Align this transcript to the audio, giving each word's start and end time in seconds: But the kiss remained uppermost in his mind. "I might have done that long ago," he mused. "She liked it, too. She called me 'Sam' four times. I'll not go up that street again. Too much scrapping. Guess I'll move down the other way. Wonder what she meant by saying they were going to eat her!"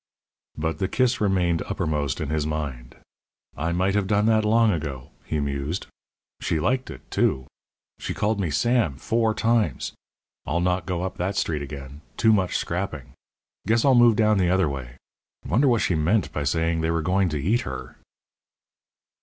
But 0.57 0.79
the 0.79 0.87
kiss 0.87 1.21
remained 1.21 1.61
uppermost 1.69 2.19
in 2.19 2.29
his 2.31 2.43
mind. 2.47 2.95
"I 3.55 3.71
might 3.71 3.93
have 3.93 4.07
done 4.07 4.25
that 4.25 4.43
long 4.43 4.71
ago," 4.71 5.11
he 5.25 5.39
mused. 5.39 5.85
"She 6.41 6.59
liked 6.59 6.89
it, 6.89 7.01
too. 7.11 7.45
She 7.99 8.15
called 8.15 8.39
me 8.39 8.49
'Sam' 8.49 8.95
four 8.95 9.35
times. 9.35 9.93
I'll 10.43 10.59
not 10.59 10.87
go 10.87 11.03
up 11.03 11.17
that 11.17 11.35
street 11.37 11.61
again. 11.61 12.01
Too 12.17 12.33
much 12.33 12.57
scrapping. 12.57 13.13
Guess 13.67 13.85
I'll 13.85 13.93
move 13.93 14.15
down 14.15 14.39
the 14.39 14.49
other 14.49 14.67
way. 14.67 14.97
Wonder 15.45 15.67
what 15.67 15.83
she 15.83 15.93
meant 15.93 16.31
by 16.33 16.45
saying 16.45 16.81
they 16.81 16.89
were 16.89 17.03
going 17.03 17.29
to 17.29 17.39
eat 17.39 17.61
her!" 17.61 17.95